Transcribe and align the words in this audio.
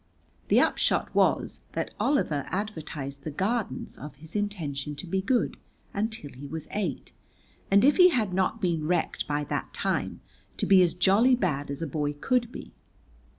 The 0.47 0.59
upshot 0.59 1.13
was 1.13 1.63
that 1.73 1.93
Oliver 1.99 2.47
advertised 2.49 3.23
the 3.23 3.29
Gardens 3.29 3.99
of 3.99 4.15
his 4.15 4.35
intention 4.35 4.95
to 4.95 5.05
be 5.05 5.21
good 5.21 5.57
until 5.93 6.31
he 6.31 6.47
was 6.47 6.67
eight, 6.71 7.13
and 7.69 7.85
if 7.85 7.97
he 7.97 8.09
had 8.09 8.33
not 8.33 8.59
been 8.59 8.87
wrecked 8.87 9.27
by 9.27 9.43
that 9.43 9.75
time, 9.75 10.21
to 10.57 10.65
be 10.65 10.81
as 10.81 10.95
jolly 10.95 11.35
bad 11.35 11.69
as 11.69 11.83
a 11.83 11.87
boy 11.87 12.13
could 12.13 12.51
be. 12.51 12.71